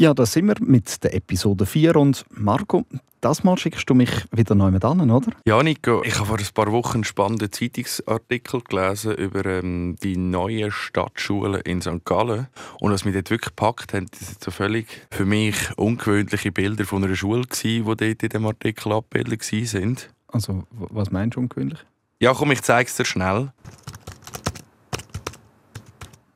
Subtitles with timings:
[0.00, 2.86] Ja, da sind wir mit der Episode 4 und Marco,
[3.20, 5.30] das Mal schickst du mich wieder neu mit an, oder?
[5.44, 10.16] Ja, Nico, ich habe vor ein paar Wochen einen spannenden Zeitungsartikel gelesen über ähm, die
[10.16, 12.02] neue Stadtschule in St.
[12.06, 12.46] Gallen.
[12.80, 16.86] Und was mich dort wirklich gepackt hat, das sind so völlig für mich ungewöhnliche Bilder
[16.86, 19.96] von einer Schule, gewesen, die dort in diesem Artikel abgebildet waren.
[20.28, 21.80] Also, was meinst du ungewöhnlich?
[22.20, 23.52] Ja, komm, ich zeige es dir schnell.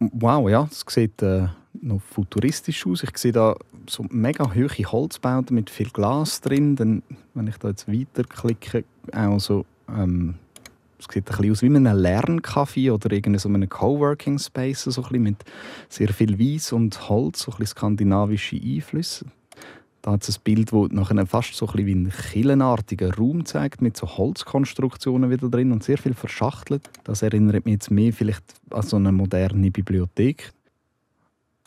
[0.00, 1.48] Wow, ja, es sieht äh,
[1.82, 3.02] noch futuristisch aus.
[3.02, 3.56] Ich sehe da
[3.88, 6.76] so mega hohe Holzbauten mit viel Glas drin.
[6.76, 7.02] Dann,
[7.34, 10.34] wenn ich da jetzt weiterklicke, auch so, ähm,
[10.98, 14.84] es sieht ein bisschen aus wie in einem Lerncafé oder in so einem Coworking Space,
[14.84, 15.44] so ein mit
[15.88, 19.26] sehr viel Weiß und Holz, so ein bisschen skandinavische Einflüsse.
[20.04, 23.46] Da hat es ein Bild, das nachher fast so ein bisschen wie einen killenartigen Raum
[23.46, 26.90] zeigt, mit so Holzkonstruktionen wieder drin und sehr viel verschachtelt.
[27.04, 30.52] Das erinnert mich jetzt mehr vielleicht an so eine moderne Bibliothek.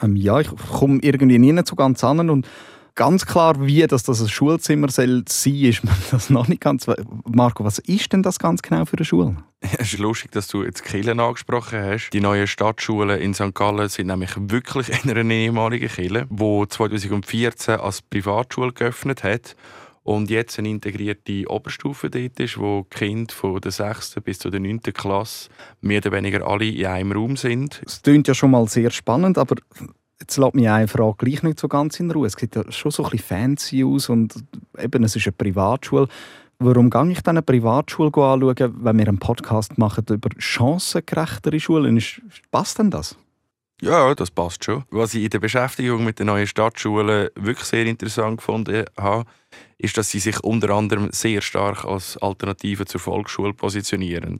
[0.01, 2.47] Ähm, ja, ich komme irgendwie nie so ganz an und
[2.97, 6.87] ganz klar, wie dass das ein Schulzimmer soll sein ist mir das noch nicht ganz.
[7.25, 9.37] Marco, was ist denn das ganz genau für eine Schule?
[9.79, 12.11] Es ist lustig, dass du jetzt Kirchen angesprochen hast.
[12.11, 13.55] Die neuen Stadtschulen in St.
[13.55, 19.55] Gallen sind nämlich wirklich in einer ehemaligen Kirche, die 2014 als Privatschule geöffnet hat
[20.07, 24.15] und jetzt eine integrierte Oberstufe dort ist, wo die Kinder von der 6.
[24.23, 24.81] bis zur 9.
[24.93, 25.49] Klasse
[25.81, 27.81] mehr oder weniger alle in einem Raum sind.
[27.85, 29.57] Es klingt ja schon mal sehr spannend, aber
[30.17, 32.27] jetzt lässt mich eine Frage gleich nicht so ganz in Ruhe.
[32.27, 34.33] Es sieht ja schon so ein bisschen fancy aus und
[34.77, 36.07] eben, es ist eine Privatschule.
[36.59, 42.01] Warum gehe ich dann eine Privatschule anschauen, wenn wir einen Podcast machen über chancengerechtere Schulen?
[42.49, 43.17] Passt denn das?
[43.79, 44.85] Ja, das passt schon.
[44.89, 49.29] Was ich in der Beschäftigung mit den neuen Stadtschulen wirklich sehr interessant gefunden habe,
[49.77, 54.39] ist, dass sie sich unter anderem sehr stark als Alternative zur Volksschule positionieren.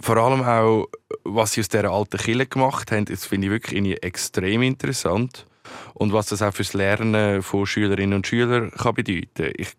[0.00, 0.88] Vor allem auch,
[1.24, 5.46] was sie aus dieser alten Kille gemacht haben, das finde ich wirklich extrem interessant.
[5.94, 9.52] Und was das auch fürs Lernen von Schülerinnen und Schülern kann bedeuten.
[9.56, 9.74] Ich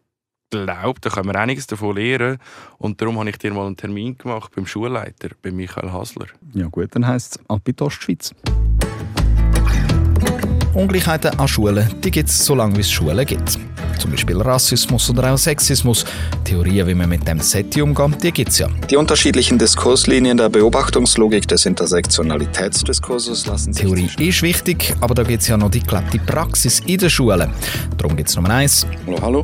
[0.52, 2.38] glaube, da können wir einiges davon lernen.
[2.78, 6.28] Und darum habe ich dir mal einen Termin gemacht beim Schulleiter, bei Michael Hasler.
[6.54, 8.36] Ja gut, dann heisst es ab in die Ostschweiz.
[10.74, 13.60] Ungleichheiten an Schulen, die gibt es so lange, wie es Schulen gibt.
[14.00, 16.06] Zum Beispiel Rassismus oder auch Sexismus.
[16.46, 18.68] Theorien, wie man mit dem Setting umgeht, die gibt es ja.
[18.90, 23.84] Die unterschiedlichen Diskurslinien der Beobachtungslogik des Intersektionalitätsdiskurses lassen sich...
[23.84, 27.52] Theorie ist wichtig, aber da gibt es ja noch die gelebte Praxis in den Schulen.
[27.98, 28.88] Darum gibt es Nummer eins.
[29.06, 29.44] Hallo, hallo.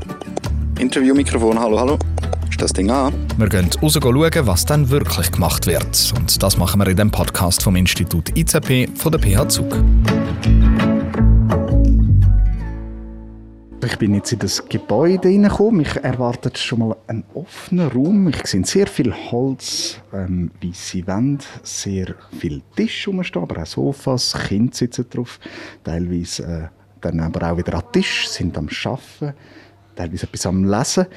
[0.80, 1.98] Interviewmikrofon, hallo, hallo.
[2.52, 3.12] Ist das Ding an?
[3.38, 6.14] Wir gehen raus schauen, was dann wirklich gemacht wird.
[6.16, 9.76] Und das machen wir in dem Podcast vom Institut IZP von der PH Zug.
[13.84, 15.78] Ich bin jetzt in das Gebäude hineingekommen.
[15.78, 18.28] Mich erwartet schon mal ein offener Raum.
[18.28, 24.38] Ich sehe sehr viel Holz, ähm, weiße Wände, sehr viel Tisch rumstehen, aber auch Sofas,
[24.48, 25.40] Kinder sitzen drauf.
[25.84, 26.68] Teilweise äh,
[27.02, 29.34] dann aber auch wieder am Tisch, sind am Arbeiten,
[29.98, 31.08] teilweise etwas am Lesen.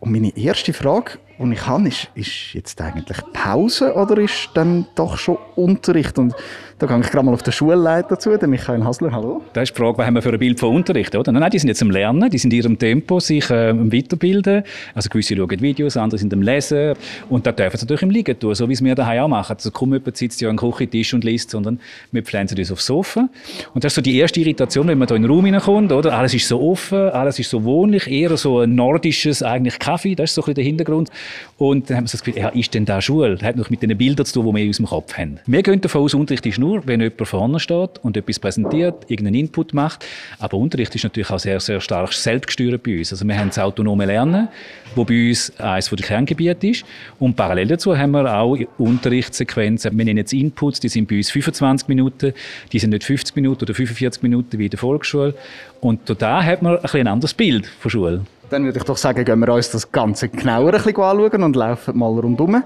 [0.00, 4.86] Und meine erste Frage, die ich habe, ist, ist jetzt eigentlich Pause oder ist dann
[4.94, 6.18] doch schon Unterricht?
[6.18, 6.34] Und
[6.78, 9.10] da gehe ich gerade mal auf den Schulleiter zu, den Michael Hasler.
[9.10, 9.40] Hallo.
[9.54, 11.16] Das ist die Frage, was haben wir für ein Bild von Unterricht?
[11.16, 11.32] Oder?
[11.32, 14.62] Nein, die sind jetzt am Lernen, die sind in ihrem Tempo, sich äh, weiterbilden.
[14.94, 16.92] Also gewisse schauen Videos, andere sind am Lesen.
[17.30, 19.56] Und da dürfen sie natürlich im Liegen tun, so wie es wir daheim auch machen.
[19.56, 21.80] Also kaum jemand sitzt ja am Küchentisch und liest, sondern
[22.12, 23.30] wir pflanzen uns aufs Sofa.
[23.72, 25.92] Und das ist so die erste Irritation, wenn man da in den Raum hineinkommt.
[25.92, 26.12] Oder?
[26.12, 30.28] Alles ist so offen, alles ist so wohnlich, eher so ein nordisches eigentlich Kaffee, das
[30.30, 31.10] ist so ein bisschen der Hintergrund.
[31.56, 33.36] Und dann haben wir so das Gefühl, ja, ist denn da Schule?
[33.36, 35.40] Das hat noch mit den Bildern zu tun, die wir in unserem Kopf haben.
[35.46, 39.40] Wir gehen davon aus, Unterricht ist nur, wenn jemand vorne steht und etwas präsentiert, irgendeinen
[39.40, 40.04] Input macht.
[40.38, 43.12] Aber Unterricht ist natürlich auch sehr, sehr stark selbstgesteuert bei uns.
[43.12, 44.48] Also wir haben das autonome Lernen,
[44.94, 46.84] wo bei uns eines der Kerngebiete ist.
[47.18, 49.96] Und parallel dazu haben wir auch Unterrichtssequenzen.
[49.96, 52.32] Wir nennen jetzt Inputs, die sind bei uns 25 Minuten,
[52.72, 55.34] die sind nicht 50 Minuten oder 45 Minuten wie in der Volksschule.
[55.80, 58.20] Und da hat man ein, ein anderes Bild von Schule.
[58.50, 61.56] Dann würde ich doch sagen, gehen wir uns das Ganze genauer ein bisschen anschauen und
[61.56, 62.62] laufen mal rundherum.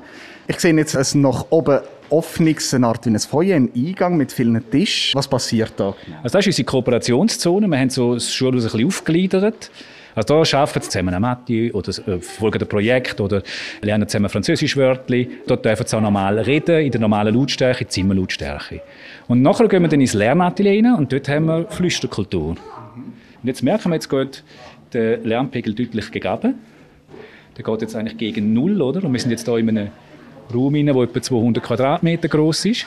[0.47, 1.81] Ich sehe jetzt ein nach oben
[2.11, 5.17] offenes, eine Art wie ein Feuer, ein Eingang mit vielen Tischen.
[5.17, 5.95] Was passiert da?
[6.23, 7.69] Also das ist unsere Kooperationszone.
[7.69, 9.71] Wir haben so das Schulhaus ein bisschen aufgegliedert.
[10.15, 13.43] Also da arbeiten sie zusammen an Mathe oder äh, folgen ein Projekt oder
[13.81, 15.29] lernen zusammen Französisch Wörtli.
[15.47, 18.83] Dort dürfen sie auch normal reden, in der normalen Lautstärke, Zimmerlautstärke.
[19.29, 22.51] Und nachher gehen wir dann ins Lernatelier rein und dort haben wir Flüsterkultur.
[22.51, 24.43] Und jetzt merken wir, jetzt geht
[24.93, 26.55] der Lärmpegel deutlich gegeben.
[27.57, 29.05] Der geht jetzt eigentlich gegen Null, oder?
[29.05, 29.89] Und wir sind jetzt hier in einem
[30.55, 32.87] Raum, der etwa 200 Quadratmeter groß ist.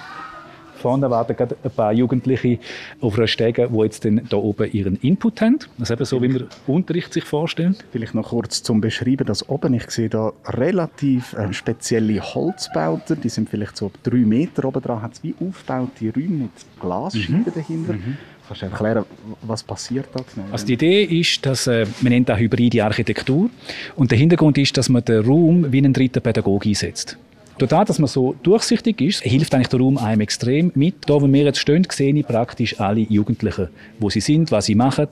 [0.83, 2.59] Vorne warten gerade ein paar Jugendliche
[2.99, 5.59] auf einer Stege, die jetzt dann hier oben ihren Input haben.
[5.77, 7.77] Das ist eben so, wie Unterricht sich vorstellen.
[7.93, 13.29] Vielleicht noch kurz zum Beschreiben, das oben, ich sehe da relativ äh, spezielle Holzbauten, die
[13.29, 16.51] sind vielleicht so drei Meter oben dran, hat es wie aufgebaute Räume mit
[16.81, 17.53] Glasscheiben mhm.
[17.55, 17.93] dahinter.
[17.93, 18.17] Mhm.
[18.45, 19.05] Kannst du erklären,
[19.41, 20.47] was passiert da genau?
[20.51, 23.49] Also die Idee ist, dass äh, man nennt das hybride Architektur
[23.95, 27.17] und der Hintergrund ist, dass man den Raum wie einen dritten Pädagoge einsetzt.
[27.59, 30.95] Dadurch, dass man so durchsichtig ist, hilft eigentlich der Raum einem extrem mit.
[31.07, 33.69] Da, wo wir jetzt stehen, sehe ich praktisch alle Jugendlichen,
[33.99, 35.07] wo sie sind, was sie machen.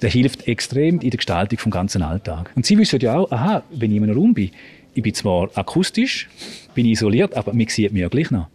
[0.00, 2.50] Der hilft extrem in der Gestaltung vom ganzen Alltag.
[2.54, 4.50] Und sie wissen ja auch, aha, wenn ich in einem Raum bin,
[4.94, 6.28] ich bin zwar akustisch,
[6.74, 8.48] bin isoliert, aber man sieht mich ja gleich noch.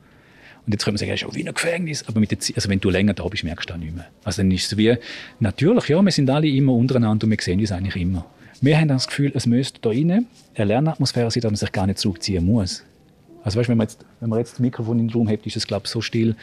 [0.65, 2.03] Und jetzt könnte man sagen, es ist auch wie ein Gefängnis.
[2.07, 4.07] Aber mit der Zeit, also wenn du länger da bist, merkst du das nicht mehr.
[4.23, 4.95] Also dann ist es wie,
[5.39, 8.25] natürlich, ja, wir sind alle immer untereinander und wir sehen uns eigentlich immer.
[8.59, 10.25] Wir haben das Gefühl, es müsste da innen
[10.55, 12.83] eine Lernatmosphäre sein, dass man sich gar nicht zurückziehen muss.
[13.47, 15.55] Also weißt, wenn, man jetzt, wenn man jetzt das Mikrofon in den Raum hat, ist
[15.55, 16.35] es glaube ich so still,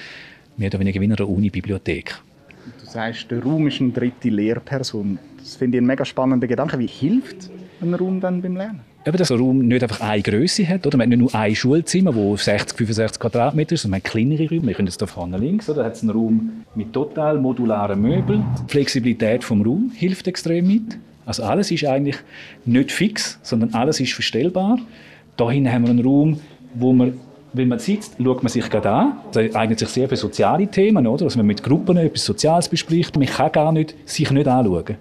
[0.56, 2.18] mehr oder weniger wie in einer Uni-Bibliothek.
[2.80, 5.18] Du sagst, der Raum ist eine dritte Lehrperson.
[5.36, 6.78] Das finde ich einen mega spannenden Gedanken.
[6.78, 7.50] Wie hilft
[7.82, 8.80] ein Raum dann beim Lernen?
[9.04, 10.86] Eben, dass ein Raum nicht einfach eine Größe hat.
[10.86, 10.96] Oder?
[10.96, 14.48] Man hat nicht nur ein Schulzimmer, das 60, 65 Quadratmeter ist, sondern man hat kleinere
[14.48, 14.68] Räume.
[14.68, 15.82] Wir können jetzt hier vorne links, oder?
[15.82, 18.46] da hat es einen Raum mit total modularen Möbeln.
[18.62, 20.96] Die Flexibilität des Raums hilft extrem mit.
[21.26, 22.16] Also alles ist eigentlich
[22.64, 24.78] nicht fix, sondern alles ist verstellbar.
[25.36, 26.40] Dahin haben wir einen Raum,
[26.74, 27.14] wo man
[27.54, 29.12] wenn man sitzt, schaut man sich gerade an.
[29.32, 31.26] Das eignet sich sehr für soziale Themen, oder?
[31.26, 34.96] Wenn man mit Gruppen etwas Soziales bespricht, man kann gar nicht, sich nicht anschauen.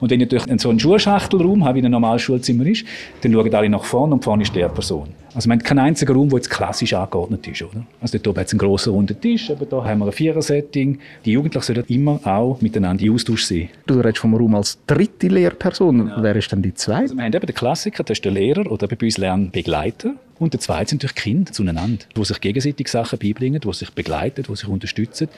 [0.00, 2.84] Und wenn ich natürlich so einen Schulschachtelraum habe, wie ein normales Schulzimmer ist,
[3.20, 5.08] dann schauen alle nach vorne und vorne ist die Lehrperson.
[5.34, 7.62] Also man hat keinen einzigen Raum, der jetzt klassisch angeordnet ist.
[7.62, 7.84] Oder?
[8.00, 10.98] Also dort oben hat es einen grossen runden Tisch, aber da haben wir ein Vierer-Setting.
[11.24, 13.68] Die Jugendlichen sollen immer auch miteinander in Austausch sein.
[13.86, 16.08] Du redest vom Raum als dritte Lehrperson.
[16.08, 16.22] Ja.
[16.22, 17.02] Wer ist denn die zweite?
[17.02, 20.14] Also wir haben eben den Klassiker, das ist der Lehrer oder bei uns Lernbegleiter.
[20.38, 24.42] Und der zweite sind natürlich Kinder zueinander, die sich gegenseitig Sachen beibringen, die sich begleiten,
[24.42, 25.28] die sich unterstützen.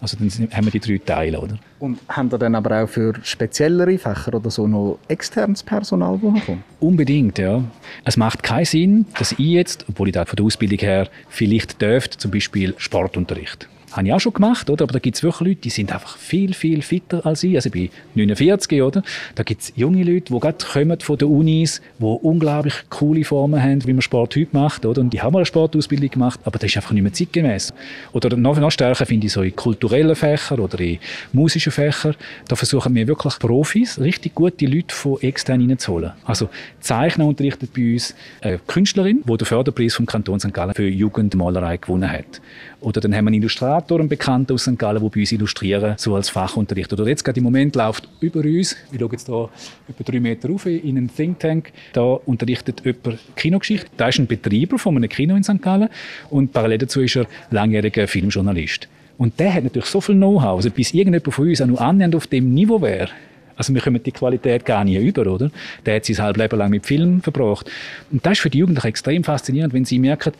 [0.00, 1.58] Also dann haben wir die drei Teile, oder?
[1.78, 6.46] Und haben ihr dann aber auch für speziellere Fächer oder so noch externes Personal, das
[6.46, 6.62] kommt?
[6.80, 7.62] Unbedingt, ja.
[8.04, 11.80] Es macht keinen Sinn, dass ich jetzt, obwohl ich da von der Ausbildung her vielleicht
[11.80, 14.84] dürfte, zum Beispiel Sportunterricht habe ich auch schon gemacht, oder?
[14.84, 17.56] aber da gibt es wirklich Leute, die sind einfach viel, viel fitter als ich.
[17.56, 19.02] Also ich bin 49, oder?
[19.34, 23.62] Da gibt es junge Leute, die gerade kommen von den Unis, die unglaublich coole Formen
[23.62, 24.84] haben, wie man Sport heute macht.
[24.86, 25.00] Oder?
[25.00, 27.72] Und die haben eine Sportausbildung gemacht, aber das ist einfach nicht mehr zeitgemäß.
[28.12, 30.98] Oder noch, noch stärker finde ich so in kulturellen Fächern oder in
[31.32, 32.14] musischen Fächern,
[32.48, 36.12] da versuchen wir wirklich Profis, richtig gute Leute von extern reinzuholen.
[36.24, 36.48] Also
[36.80, 40.52] Zeichner unterrichtet bei uns eine Künstlerin, die den Förderpreis vom Kanton St.
[40.52, 42.40] Gallen für Jugendmalerei gewonnen hat.
[42.80, 44.78] Oder dann haben wir einen Illustrator, einen Bekannten aus St.
[44.78, 46.92] Gallen, der bei uns illustrieren, so als Fachunterricht.
[46.92, 49.48] Oder jetzt gerade im Moment läuft über uns, wir schauen jetzt hier
[49.88, 53.88] etwa drei Meter rauf in einen Think Tank, da unterrichtet jemand Kinogeschichte.
[53.96, 55.60] Da ist ein Betreiber von einem Kino in St.
[55.62, 55.88] Gallen
[56.30, 58.88] und parallel dazu ist er langjähriger Filmjournalist.
[59.18, 62.14] Und der hat natürlich so viel Know-how, also bis irgendjemand von uns auch nur annähernd
[62.14, 63.08] auf dem Niveau wäre,
[63.56, 65.50] also wir kommen die Qualität gar nicht über, oder?
[65.84, 67.70] Der hat sein halbes Leben lang mit Film verbracht.
[68.12, 70.32] Und das ist für die Jugendlichen extrem faszinierend, wenn sie merken,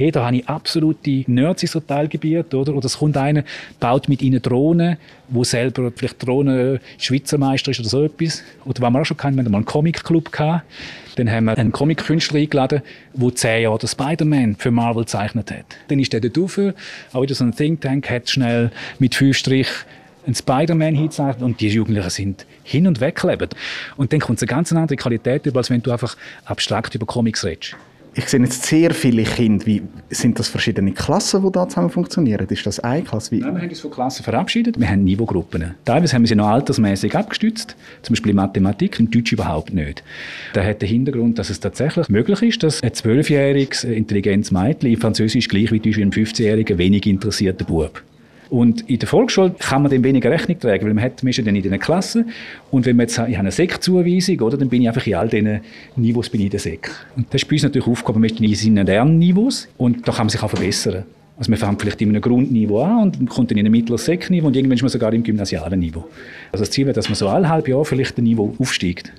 [0.00, 2.74] hey, da habe ich absolute Nerds in so Teilgebiet, oder?
[2.74, 3.44] Oder es kommt einer,
[3.80, 4.96] baut mit ihnen Drohnen,
[5.28, 8.42] wo selber vielleicht Drohnen Schweizer Meister ist oder so etwas.
[8.64, 10.30] Oder was wir auch schon kennen, wir haben mal einen Comic-Club.
[11.16, 12.80] Dann haben wir einen Comic-Künstler eingeladen,
[13.12, 15.66] der zehn Jahre Spider-Man für Marvel gezeichnet hat.
[15.88, 16.58] Dann ist der dort rauf,
[17.12, 19.68] auch wieder so ein Think Tank, hat schnell mit fünf Strich
[20.24, 23.50] einen Spider-Man hinzeichnet und die Jugendlichen sind hin und weg leben.
[23.98, 26.16] Und dann kommt eine ganz andere Qualität über, als wenn du einfach
[26.46, 27.76] abstrakt über Comics redest
[28.14, 29.64] ich sehe jetzt sehr viele Kinder.
[29.66, 32.46] Wie, sind das verschiedene Klassen, die da zusammen funktionieren?
[32.48, 33.30] Ist das eine Klasse?
[33.30, 33.40] Wie?
[33.40, 34.78] Nein, wir haben uns von Klassen verabschiedet.
[34.78, 35.74] Wir haben Niveaugruppen.
[35.84, 37.76] Teilweise haben wir sie noch altersmäßig abgestützt.
[38.02, 40.02] Zum Beispiel in Mathematik, in Deutsch überhaupt nicht.
[40.52, 44.98] Da hat den Hintergrund, dass es tatsächlich möglich ist, dass ein zwölfjähriges intelligentes Mädchen in
[44.98, 48.02] Französisch gleich wie ein 15-jähriger wenig interessierter Bub.
[48.50, 51.36] Und in der Volksschule kann man dem weniger Rechnung tragen, weil man hat, man ist
[51.36, 52.30] ja dann in den Klassen.
[52.72, 55.28] Und wenn man jetzt, ich habe eine Sekzuweisung, oder, dann bin ich einfach in all
[55.28, 55.60] diesen
[55.94, 56.90] Niveaus bin ich in der Sek.
[57.16, 60.26] Und das ist bei uns natürlich aufgekommen, man ist in seinen Lernniveaus und da kann
[60.26, 61.04] man sich auch verbessern.
[61.38, 64.48] Also man fängt vielleicht in einem Grundniveau an und kommt dann in ein mittleres Sekniveau
[64.48, 66.04] und irgendwann ist man sogar im gymnasialen Niveau.
[66.52, 69.12] Also das Ziel wäre, dass man so alle halb Jahr vielleicht ein Niveau aufsteigt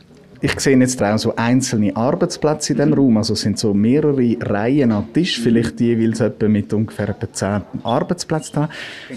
[0.44, 3.18] ich sehe jetzt auch so einzelne Arbeitsplätze in dem Raum.
[3.18, 8.54] Also es sind so mehrere Reihen an Tisch, vielleicht jeweils etwa mit ungefähr zehn Arbeitsplätzen
[8.54, 8.70] da.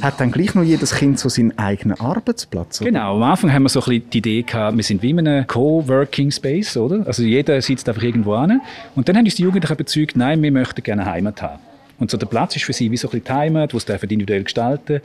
[0.02, 2.82] Hat dann gleich noch jedes Kind so seinen eigenen Arbeitsplatz?
[2.82, 2.90] Oder?
[2.90, 5.26] Genau, am Anfang haben wir so ein bisschen die Idee gehabt, wir sind wie in
[5.26, 7.06] einem Co-Working Space, oder?
[7.06, 8.60] Also jeder sitzt einfach irgendwo an.
[8.94, 11.62] Und dann haben uns die Jugendlichen überzeugt, nein, wir möchten gerne Heimat haben.
[11.98, 13.92] Und so der Platz ist für sie wie so ein bisschen die Heimat, wo sie
[13.92, 15.00] individuell gestalten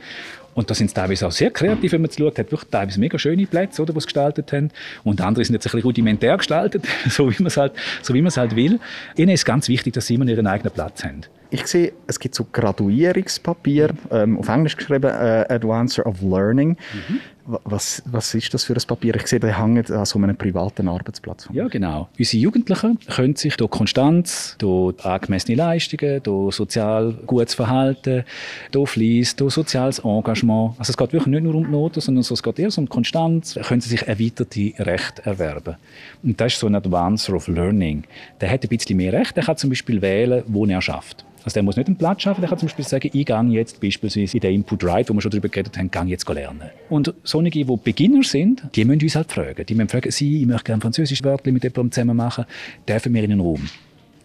[0.60, 2.38] und da sind teilweise auch sehr kreativ, wenn man es schaut.
[2.38, 4.70] Hat wirklich teilweise mega schöne Plätze, oder, die sie gestaltet haben.
[5.04, 8.56] Und andere sind jetzt ein bisschen rudimentär gestaltet, so wie man es halt, so halt
[8.56, 8.78] will.
[9.16, 11.22] Ihnen ist ganz wichtig, dass sie immer ihren eigenen Platz haben.
[11.50, 16.70] Ich sehe, es gibt so Graduierungspapier, ähm, auf Englisch geschrieben, äh, Advancer of Learning.
[16.70, 17.20] Mhm.
[17.64, 19.16] Was, was ist das für ein Papier?
[19.16, 21.48] Ich sehe, die hängen an so einem privaten Arbeitsplatz.
[21.52, 22.08] Ja, genau.
[22.16, 28.24] Unsere Jugendlichen können sich durch Konstanz, durch angemessene Leistungen, durch sozial gutes Verhalten,
[28.70, 32.22] durch Fleiss, durch soziales Engagement, also es geht wirklich nicht nur um die Noten, sondern
[32.22, 35.76] es geht eher um Konstanz, können sie sich erweiterte Rechte erwerben.
[36.22, 38.04] Und das ist so ein Advancer of Learning.
[38.40, 41.24] Der hat ein bisschen mehr Recht, der kann zum Beispiel wählen, wo er schafft.
[41.44, 43.80] Also der muss nicht einen Platz schaffen, der kann zum Beispiel sagen, ich gehe jetzt
[43.80, 46.70] beispielsweise in den Input Right, wo wir schon darüber geredet haben, gehe jetzt lernen.
[46.90, 49.64] Und solche, die Beginner sind, die müssen uns halt fragen.
[49.64, 52.44] Die müssen fragen, Sie, ich möchte gerne französische Wörter mit jemandem zusammen machen,
[52.86, 53.68] dürfen wir in den Raum?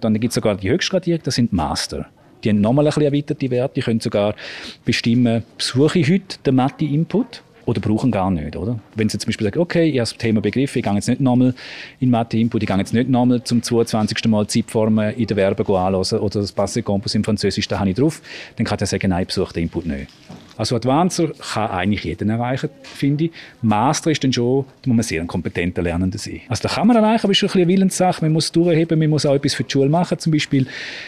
[0.02, 2.08] Dann gibt es sogar die Höchstgradierung, das sind Master.
[2.44, 4.36] Die haben nochmal ein bisschen erweiterte Werte, die können sogar
[4.84, 8.80] bestimmen, besuche ich heute den Mathe-Input oder brauchen gar nicht, oder?
[8.96, 11.22] Wenn sie zum Beispiel sagen, okay, ich habe das Thema begriffen, ich gehe jetzt nicht
[11.22, 11.54] nochmal
[12.00, 14.26] in Mathe-Input, ich gehe jetzt nicht nochmal zum 22.
[14.26, 17.96] Mal Zeitformen in der Werbung anhören oder das Passé Campus im Französisch, da habe ich
[17.96, 18.22] drauf,
[18.56, 20.12] dann kann er sagen, nein, ich besuche den Input nicht.
[20.58, 23.32] Also Advancer kann eigentlich jeden erreichen, finde ich.
[23.62, 26.42] Master ist dann schon, da muss man sehr ein kompetenter Lernender sein.
[26.48, 28.24] Also da kann man erreichen, aber es ist schon ein eine Willenssache.
[28.24, 30.68] Man muss durchheben, man muss auch etwas für die Schule machen, zum Beispiel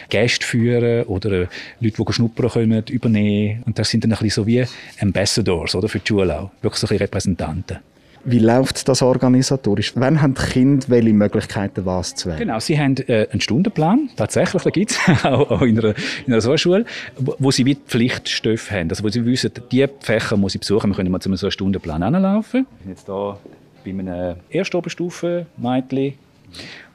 [0.09, 1.47] Gäste führen oder äh,
[1.79, 3.63] Leute, die schnuppern kommen, übernehmen.
[3.65, 4.65] Und das sind dann ein bisschen so wie
[4.99, 7.77] Ambassadors oder, für die Schule auch, wirklich so ein Repräsentanten.
[8.23, 9.93] Wie läuft das organisatorisch?
[9.95, 12.39] Wann haben die Kinder welche Möglichkeiten, was zu wählen?
[12.39, 15.93] Genau, sie haben äh, einen Stundenplan, tatsächlich, da gibt es auch, auch, in einer,
[16.25, 16.85] in einer Schule,
[17.17, 20.89] wo, wo sie wie Pflichtstoffe haben, also wo sie wissen, diese Fächer muss ich besuchen,
[20.89, 22.65] wir können mal zu einem so einen Stundenplan anlaufen.
[22.87, 23.37] Jetzt hier
[23.85, 26.13] bei einem Erstoberstufen-Mädchen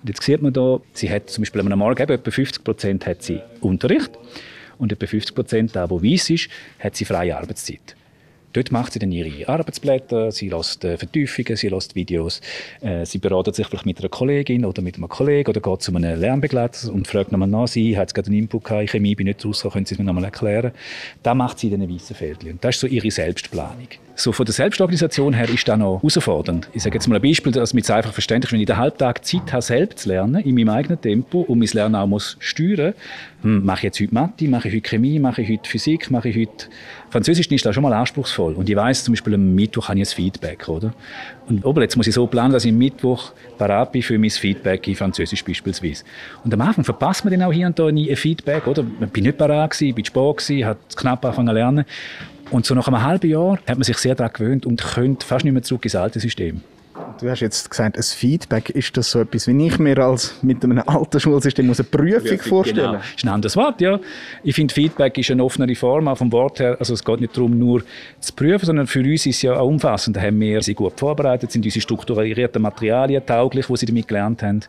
[0.02, 3.06] und jetzt sieht man hier, sie hat zum Beispiel am Morgen etwa 50 Prozent
[3.60, 4.10] Unterricht
[4.78, 6.48] und etwa 50 Prozent, der, wo weiss ist,
[6.80, 7.96] hat sie freie Arbeitszeit.
[8.52, 12.40] Dort macht sie dann ihre Arbeitsblätter, sie lässt äh, Vertiefungen, sie lässt Videos,
[12.80, 15.94] äh, sie beratet sich vielleicht mit einer Kollegin oder mit einem Kollegen oder geht zu
[15.94, 19.26] einem Lernbegleiter und fragt nochmal nach, sie hat gerade einen Input gehabt, ich Chemie bin
[19.26, 20.72] nicht rausgekommen, können Sie es mir nochmal erklären?
[21.22, 22.52] Da macht sie dann ein weißen Fältchen.
[22.52, 23.88] Und das ist so ihre Selbstplanung.
[24.14, 26.68] So von der Selbstorganisation her ist das noch herausfordernd.
[26.74, 28.52] Ich sage jetzt mal ein Beispiel, damit es einfach verständlich ist.
[28.52, 31.68] Wenn ich den Halbtag Zeit habe, selbst zu lernen, in meinem eigenen Tempo und mein
[31.68, 32.94] Lernen auch muss steuern
[33.42, 36.28] hm, mache ich jetzt heute Mathe, mache ich heute Chemie, mache ich heute Physik, mache
[36.28, 36.66] ich heute
[37.10, 38.54] Französisch ist da schon mal anspruchsvoll.
[38.54, 40.94] Und ich weiß zum Beispiel, am Mittwoch habe ich ein Feedback, oder?
[41.48, 44.30] Und aber jetzt muss ich so planen, dass ich am Mittwoch parat bin für mein
[44.30, 46.04] Feedback in Französisch beispielsweise.
[46.44, 48.84] Und am Anfang verpasst man dann auch hier und da nie ein Feedback, oder?
[49.00, 51.84] Ich bin nicht parat gewesen, bin spät gewesen, habe knapp angefangen zu lernen.
[52.50, 55.44] Und so nach einem halben Jahr hat man sich sehr daran gewöhnt und könnte fast
[55.44, 56.60] nicht mehr zurück ins alte System.
[57.20, 60.64] Du hast jetzt gesagt, ein Feedback, ist das so etwas, wie ich mir als mit
[60.64, 62.92] einem alten Schulsystem muss eine Prüfung Prüfung, vorstellen genau.
[62.98, 64.00] Das ist ein anderes Wort, ja.
[64.42, 66.76] Ich finde, Feedback ist eine offenere Form, auch vom Wort her.
[66.78, 67.82] Also es geht nicht darum, nur
[68.20, 70.16] zu prüfen, sondern für uns ist es ja auch umfassend.
[70.16, 74.42] Da haben wir sie gut vorbereitet, sind unsere strukturierten Materialien tauglich, die sie damit gelernt
[74.42, 74.60] haben.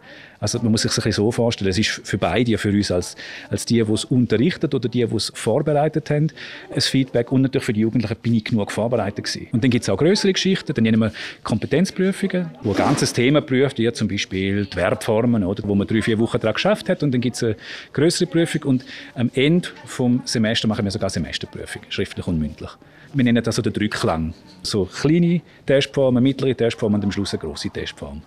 [0.44, 2.92] Also man muss sich das ein bisschen so vorstellen, es ist für beide, für uns
[2.92, 3.16] als,
[3.50, 6.34] als die, die es unterrichtet oder die, die es vorbereitet haben,
[6.70, 9.48] ein Feedback und natürlich für die Jugendlichen bin ich genug vorbereitet gewesen.
[9.54, 11.14] Und dann gibt es auch größere Geschichten, dann nehmen wir
[11.46, 16.02] Kompetenzprüfungen, wo ein ganzes Thema prüft, wie zum Beispiel die Verbformen, oder, wo man drei,
[16.02, 17.56] vier Wochen daran geschafft hat und dann gibt es eine
[17.94, 18.86] größere Prüfung und
[19.16, 22.72] am Ende vom Semester machen wir sogar Semesterprüfung, schriftlich und mündlich.
[23.14, 24.34] Wir nennen das so den Drückklang.
[24.62, 28.22] So kleine Testformen, mittlere Testformen und am Schluss eine grosse Testform.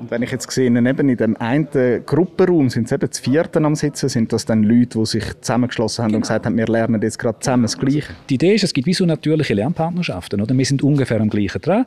[0.00, 1.68] Und wenn ich jetzt sehe, eben in dem einen
[2.06, 6.02] Gruppenraum sind es eben zu vierten am Sitzen, sind das dann Leute, die sich zusammengeschlossen
[6.02, 6.16] haben genau.
[6.16, 8.14] und gesagt haben, wir lernen jetzt gerade zusammen das Gleiche?
[8.30, 10.40] Die Idee ist, es gibt wie so natürliche Lernpartnerschaften.
[10.40, 10.56] Oder?
[10.56, 11.84] Wir sind ungefähr am gleichen dran,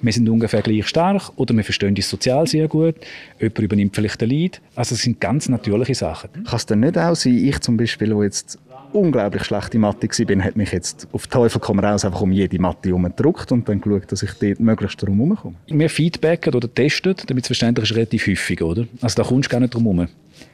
[0.00, 2.94] wir sind ungefähr gleich stark oder wir verstehen uns sozial sehr gut,
[3.40, 4.60] jemand übernimmt vielleicht den Lead.
[4.76, 6.30] Also es sind ganz natürliche Sachen.
[6.44, 8.60] Kann es denn nicht auch sein, ich zum Beispiel, wo jetzt
[8.92, 12.88] unglaublich schlechte Mathe war, hat mich jetzt auf Teufel komm raus einfach um jede Mathe
[12.88, 15.56] herumgedruckt und dann geschaut, dass ich dort möglichst drum herumkomme.
[15.68, 18.86] Wir feedbacken oder testen, damit es verständlich ist, relativ häufig, oder?
[19.00, 20.08] Also da kommst du gar nicht drum herum.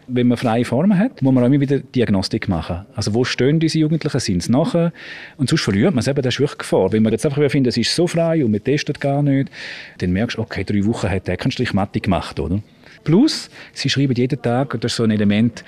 [0.09, 2.87] Wenn man freie Formen hat, muss man auch immer wieder Diagnostik machen.
[2.95, 4.93] Also wo stehen diese Jugendlichen, sind sie nachher?
[5.37, 6.93] Und sonst verliert man es eben, das ist wirklich Gefahr.
[6.93, 9.51] Wenn man jetzt einfach findet, es ist so frei und man testet gar nicht,
[9.99, 12.61] dann merkst du, okay, drei Wochen hat der keinen Strich Mathe gemacht, oder?
[13.05, 15.65] Plus, sie schreiben jeden Tag, das ist so ein Element,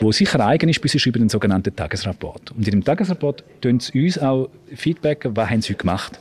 [0.00, 2.52] wo sicher eigen ist, bis sie schreiben den sogenannten Tagesrapport.
[2.52, 6.18] Und in dem Tagesrapport tun sie uns auch Feedback, was haben sie heute gemacht.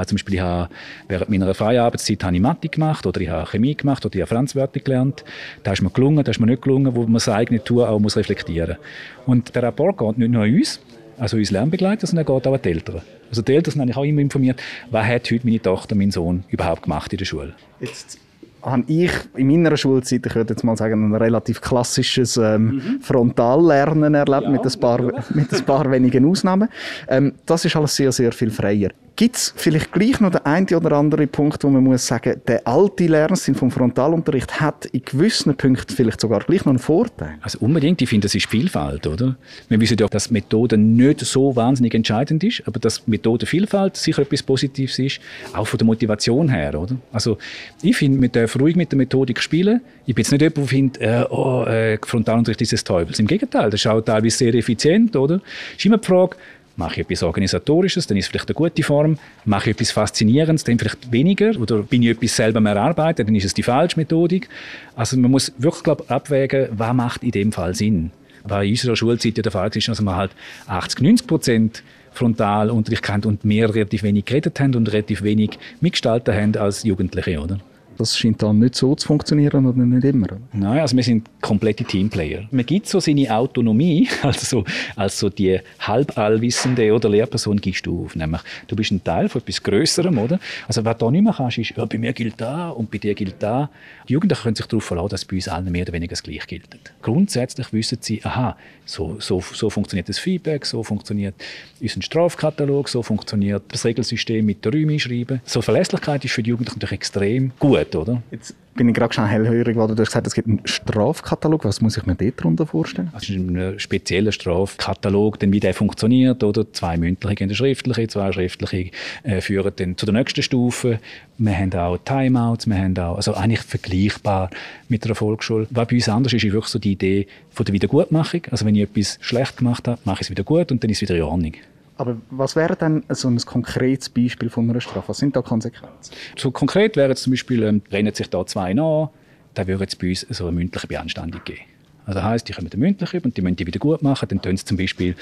[0.00, 0.70] Also zum Beispiel, ich habe
[1.08, 4.22] während meiner freien Arbeitszeit habe ich Mathe gemacht oder ich habe Chemie gemacht oder ich
[4.22, 5.24] habe Franzwörter gelernt.
[5.62, 7.98] Da ist mir gelungen, da ist mir nicht gelungen, wo man das eigene Tun auch
[7.98, 9.26] muss reflektieren muss.
[9.26, 10.80] Und der Rapport geht nicht nur an uns,
[11.18, 13.02] also uns Lernbegleiter, sondern er geht auch an die Eltern.
[13.28, 16.44] Also die Eltern sind eigentlich auch immer informiert, was hat heute meine Tochter, mein Sohn
[16.48, 17.52] überhaupt gemacht in der Schule.
[17.80, 18.18] Jetzt
[18.62, 23.00] habe ich in meiner Schulzeit, ich würde jetzt mal sagen, ein relativ klassisches ähm, mhm.
[23.02, 25.24] Frontallernen erlebt, ja, mit, ein paar, ja.
[25.34, 26.70] mit ein paar wenigen Ausnahmen.
[27.06, 28.90] Ähm, das ist alles sehr, sehr viel freier.
[29.20, 32.66] Gibt es vielleicht gleich noch den einen oder anderen Punkt, wo man muss sagen, der
[32.66, 37.34] alte Lernsinn vom Frontalunterricht hat in gewissen Punkten vielleicht sogar gleich noch einen Vorteil?
[37.42, 39.36] Also unbedingt, ich finde, das ist Vielfalt, oder?
[39.68, 44.42] Wir wissen ja, dass Methode nicht so wahnsinnig entscheidend ist, aber dass Methodenvielfalt sicher etwas
[44.42, 45.20] Positives ist,
[45.52, 46.96] auch von der Motivation her, oder?
[47.12, 47.36] Also
[47.82, 49.82] ich finde, wir dürfen ruhig mit der Methodik spielen.
[50.06, 53.18] Ich bin jetzt nicht jemand, der findet, äh, oh, äh, Frontalunterricht ist des Teufels.
[53.18, 55.42] Im Gegenteil, das ist auch teilweise sehr effizient, oder?
[55.72, 56.36] Es ist immer die Frage,
[56.80, 59.18] Mache ich etwas Organisatorisches, dann ist es vielleicht eine gute Form.
[59.44, 61.54] Mache ich etwas Faszinierendes, dann vielleicht weniger.
[61.60, 64.48] Oder bin ich etwas selber mehr arbeiten, dann ist es die falsche Methodik.
[64.96, 68.12] Also man muss wirklich glaub, abwägen, was macht in dem Fall Sinn.
[68.44, 70.30] Weil in unserer Schulzeit ja der Fall ist, dass man halt
[70.68, 71.82] 80, 90 Prozent
[72.12, 77.40] Frontalunterricht kennt und mehr relativ wenig geredet haben und relativ wenig mitgestaltet haben als Jugendliche,
[77.40, 77.58] oder?
[78.00, 80.28] Das scheint dann nicht so zu funktionieren oder nicht immer.
[80.54, 82.48] Nein, also wir sind komplette Teamplayer.
[82.50, 84.64] Man gibt so seine Autonomie, also
[84.96, 88.16] als die halballwissende oder Lehrperson gibst du auf.
[88.16, 90.40] Nämlich, du bist ein Teil von etwas Größerem, oder?
[90.66, 93.14] Also was du nicht mehr kannst, ist, ja, bei mir gilt da und bei dir
[93.14, 93.68] gilt da.
[94.08, 96.46] Die Jugendlichen können sich darauf verlassen, dass bei uns allen mehr oder weniger das Gleiche
[96.46, 96.68] gilt.
[97.02, 101.34] Grundsätzlich wissen sie, aha, so, so, so funktioniert das Feedback, so funktioniert
[101.80, 105.40] unser Strafkatalog, so funktioniert das Regelsystem mit der Räume einschreiben.
[105.44, 108.22] So Verlässlichkeit ist für die Jugendlichen natürlich extrem gut gut, oder?
[108.30, 109.96] Jetzt bin ich gerade schon hellhörig geworden.
[109.96, 111.64] Du hast gesagt, es gibt einen Strafkatalog.
[111.64, 113.10] Was muss ich mir dort darunter vorstellen?
[113.12, 116.72] Also ein spezieller Strafkatalog, denn wie der funktioniert, oder?
[116.72, 118.90] Zwei mündliche gehen schriftliche, zwei schriftliche
[119.22, 120.98] äh, führen dann zu der nächsten Stufe.
[121.38, 124.50] Wir haben auch Timeouts, wir haben auch, also eigentlich vergleichbar
[124.88, 125.66] mit der Volksschule.
[125.70, 128.42] Was bei uns anders ist, ist wirklich so die Idee von der Wiedergutmachung.
[128.50, 130.98] Also wenn ich etwas schlecht gemacht habe, mache ich es wieder gut und dann ist
[130.98, 131.54] es wieder in Ordnung.
[132.00, 135.10] Aber was wäre denn so ein konkretes Beispiel von einer Strafe?
[135.10, 136.14] Was sind da Konsequenzen?
[136.34, 139.10] So konkret wäre zum Beispiel, ähm, rennen sich da zwei nach,
[139.52, 141.60] dann würde es bei uns so eine mündliche Beanstandung geben.
[142.06, 144.26] Also das heisst, die kommen mündlich über und die müssen die wieder gut machen.
[144.30, 145.14] Dann tun sie zum Beispiel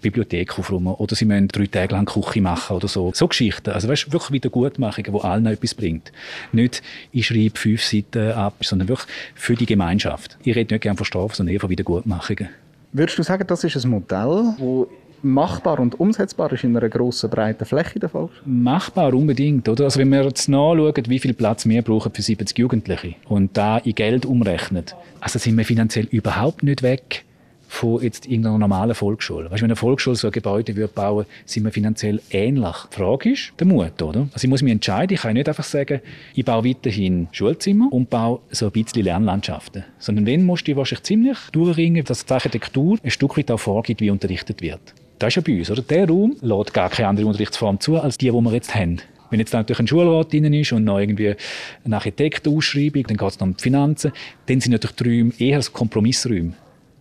[0.00, 3.12] Bibliothek aufräumen oder sie müssen drei Tage lang Küche machen oder so.
[3.12, 3.68] So Geschichten.
[3.68, 6.12] Also weißt, wirklich Wiedergutmachungen, die allen etwas bringt.
[6.52, 10.38] Nicht, ich schreibe fünf Seiten ab, sondern wirklich für die Gemeinschaft.
[10.44, 12.48] Ich rede nicht gerne von Strafen, sondern eher von Wiedergutmachungen.
[12.94, 14.86] Würdest du sagen, das ist ein Modell, das
[15.22, 18.28] machbar und umsetzbar ist in einer grossen, breiten Fläche der Fall?
[18.44, 19.68] Machbar unbedingt.
[19.68, 19.84] Oder?
[19.84, 23.78] Also wenn wir jetzt nachschauen, wie viel Platz wir brauchen für 70 Jugendliche und da
[23.78, 24.84] in Geld umrechnen,
[25.20, 27.24] also sind wir finanziell überhaupt nicht weg
[27.72, 29.50] von jetzt irgendeiner normalen Volksschule.
[29.50, 32.76] Weißt, wenn eine Volksschule so ein Gebäude würde bauen sind wir finanziell ähnlich.
[32.92, 34.28] Die Frage ist der Mut, oder?
[34.34, 35.14] Also ich muss mich entscheiden.
[35.14, 36.00] Ich kann nicht einfach sagen,
[36.34, 39.84] ich baue weiterhin Schulzimmer und baue so ein bisschen Lernlandschaften.
[39.98, 44.02] Sondern wenn musst du wahrscheinlich ziemlich durchringen, dass die Architektur ein Stück weit auch vorgibt,
[44.02, 44.94] wie unterrichtet wird.
[45.22, 45.82] Das ist ja bei uns, oder?
[45.82, 49.00] Der Raum lädt gar keine andere Unterrichtsform zu, als die, die wir jetzt haben.
[49.30, 51.36] Wenn jetzt natürlich ein Schulrat drin ist und noch irgendwie
[51.84, 54.10] eine Architektenausschreibung, dann geht es um die Finanzen,
[54.46, 56.54] dann sind natürlich die Räume eher als Kompromissräume.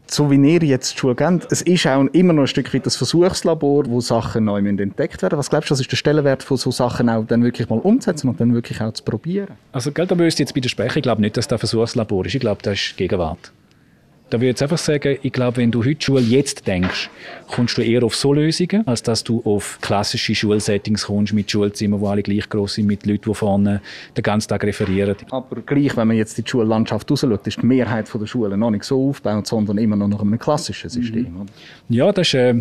[0.05, 2.85] So wie ihr jetzt die Schule kennt, es ist auch immer noch ein Stück weit
[2.85, 6.57] das Versuchslabor, wo Sachen neu entdeckt werden Was glaubst du, was ist der Stellenwert von
[6.57, 9.47] so Sachen auch dann wirklich mal umzusetzen und dann wirklich auch zu probieren?
[9.71, 10.99] Also, gell, da müsste ich jetzt widersprechen.
[10.99, 12.35] Ich glaube nicht, dass das Versuchslabor ist.
[12.35, 13.51] Ich glaube, das ist Gegenwart.
[14.31, 17.09] Da würde ich jetzt einfach sagen, ich glaube, wenn du heute Schule jetzt denkst,
[17.47, 21.99] kommst du eher auf so Lösungen, als dass du auf klassische Schulsettings kommst mit Schulzimmern,
[21.99, 23.81] wo alle gleich groß sind, mit Leuten, die vorne
[24.15, 25.17] den ganzen Tag referieren.
[25.31, 28.71] Aber gleich, wenn man jetzt in die Schullandschaft rausschaut, ist die Mehrheit der Schulen noch
[28.71, 31.23] nicht so aufgebaut, sondern immer noch nach einem klassischen System.
[31.23, 31.45] Mhm.
[31.89, 32.55] Ja, das ist äh,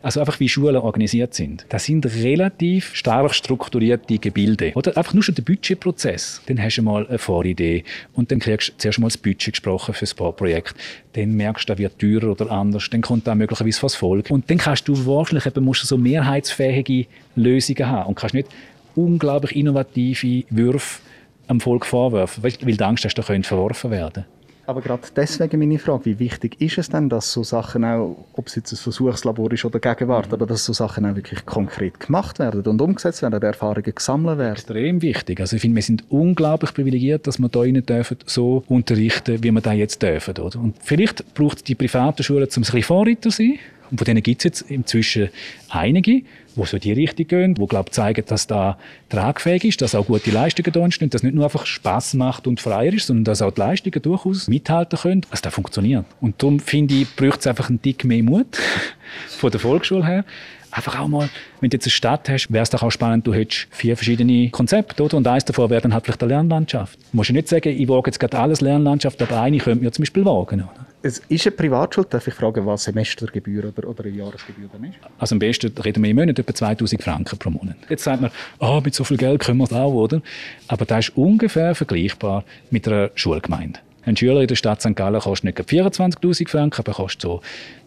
[0.00, 1.66] also einfach wie Schulen organisiert sind.
[1.68, 4.72] Das sind relativ stark strukturierte Gebilde.
[4.74, 6.40] Oder einfach nur schon der Budgetprozess.
[6.46, 9.92] Dann hast du mal eine Voridee und dann kriegst du zuerst mal das Budget gesprochen
[9.92, 10.74] für das Bauprojekt
[11.12, 14.32] dann merkst du, das wird teurer oder anders, dann kommt da möglicherweise was Folge.
[14.32, 18.48] Und dann kannst du wahrscheinlich eben, musst du so mehrheitsfähige Lösungen haben und kannst nicht
[18.94, 21.00] unglaublich innovative Würfe
[21.48, 24.24] am Volk vorwerfen, weil, weil du Angst hast, da könnte verworfen werden.
[24.70, 28.46] Aber gerade deswegen meine Frage, wie wichtig ist es denn, dass so Sachen auch, ob
[28.46, 30.34] es jetzt ein Versuchslabor ist oder Gegenwart, mhm.
[30.34, 34.52] aber dass so Sachen auch wirklich konkret gemacht werden und umgesetzt werden, Erfahrungen gesammelt werden?
[34.52, 35.40] Extrem wichtig.
[35.40, 39.50] Also ich finde, wir sind unglaublich privilegiert, dass wir da innen dürfen, so unterrichten, wie
[39.50, 40.38] wir da jetzt dürfen.
[40.38, 40.60] Oder?
[40.60, 43.58] Und vielleicht braucht die privaten Schulen, um ein bisschen Vorreiter zu sein.
[43.90, 45.30] Und von denen gibt es jetzt inzwischen
[45.68, 46.22] einige,
[46.56, 50.30] die so die Richtung gehen, die glaub, zeigen, dass da tragfähig ist, dass auch gute
[50.30, 53.52] Leistungen da entstehen, dass nicht nur einfach Spaß macht und freier ist, sondern dass auch
[53.52, 55.22] die Leistungen durchaus mithalten können.
[55.30, 56.04] Also das funktioniert.
[56.20, 58.58] Und darum finde ich, braucht es einfach einen Tick mehr Mut
[59.28, 60.24] von der Volksschule her
[60.70, 61.28] einfach auch mal,
[61.60, 64.50] wenn du jetzt eine Stadt hast, wäre es doch auch spannend, du hättest vier verschiedene
[64.50, 65.16] Konzepte, oder?
[65.16, 66.98] Und eins davon wäre dann halt vielleicht eine Lernlandschaft.
[67.10, 69.92] Du musst ja nicht sagen, ich wage jetzt gerade alles Lernlandschaft, aber eine könnte mir
[69.92, 70.86] zum Beispiel wagen, oder?
[71.02, 74.98] Es ist eine Privatschule, darf ich fragen, was Semestergebühr oder, oder eine Jahresgebühr dann ist?
[75.18, 77.76] Also am besten reden wir im Monat etwa 2000 Franken pro Monat.
[77.88, 80.20] Jetzt sagt man, oh, mit so viel Geld können wir es auch, oder?
[80.68, 83.80] Aber das ist ungefähr vergleichbar mit einer Schulgemeinde.
[84.04, 84.94] Ein Schüler in der Stadt St.
[84.94, 87.40] Gallen kostet nicht 24.000 Franken, aber kostet so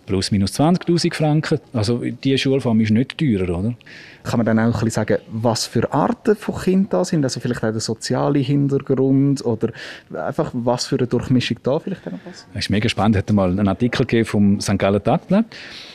[0.06, 1.60] plus minus 20'000 Franken.
[1.74, 3.74] Also diese Schulform ist nicht teurer, oder?
[4.24, 7.24] Kann man dann auch ein bisschen sagen, was für Arten von Kindern da sind?
[7.24, 9.74] Also vielleicht auch der soziale Hintergrund oder
[10.13, 12.48] einfach was für eine Durchmischung da vielleicht noch passt?
[12.54, 13.16] Das ist mega spannend.
[13.16, 14.78] Es hat mal einen Artikel gegeben vom St.
[14.78, 15.46] Gallen Tagblatt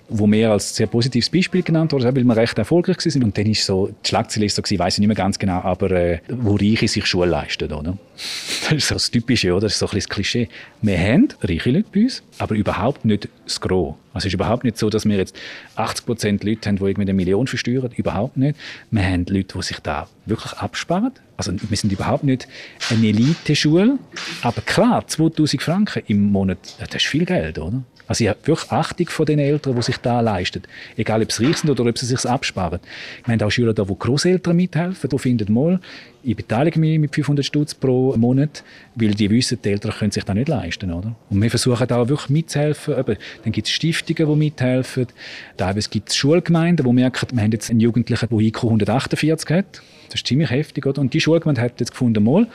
[0.09, 3.25] wo mir als sehr positives Beispiel genannt wurde, weil wir recht erfolgreich waren.
[3.25, 6.21] Und dann ist so, die Schlagzeile ist so ich nicht mehr ganz genau, aber äh,
[6.29, 7.97] wo Reiche sich Schule leisten, oder?
[8.69, 9.63] Das ist so das Typische, oder?
[9.63, 10.49] Das ist so ein bisschen das Klischee.
[10.83, 13.95] Wir haben reiche Leute bei uns, aber überhaupt nicht das Gros.
[14.19, 15.37] Es ist überhaupt nicht so, dass wir jetzt
[15.77, 17.91] 80 Prozent Leute haben, die irgendwie eine Million versteuern.
[17.97, 18.59] Überhaupt nicht.
[18.91, 21.13] Wir haben Leute, die sich da wirklich absparen.
[21.37, 22.49] Also wir sind überhaupt nicht
[22.91, 23.99] eine Elite-Schule.
[24.43, 27.83] Aber klar, 2000 Franken im Monat, das ist viel Geld, oder?
[28.09, 30.63] Also ich habe wirklich Achtung vor den Eltern, die sich da leisten.
[30.97, 32.81] Egal, ob sie reich sind oder ob sie sich absparen.
[33.25, 35.11] Wir haben auch Schüler da, die Großeltern mithelfen.
[35.11, 35.79] Die finden mal,
[36.23, 40.25] ich beteilige mich mit 500 Stutz pro Monat, weil die wissen, die Eltern können sich
[40.25, 40.91] das nicht leisten.
[40.91, 41.15] Oder?
[41.29, 42.95] Und wir versuchen da wirklich mitzuhelfen.
[43.45, 45.07] Dann gibt es Stiftungen, die mithelfen.
[45.59, 49.83] Teilweise gibt es Schulgemeinden, die merken, wir haben jetzt einen Jugendlichen, der IQ 148 hat.
[50.07, 50.87] Das ist ziemlich heftig.
[50.87, 51.01] Oder?
[51.03, 52.47] Und die Schulgemeinde hat jetzt gefunden, mal,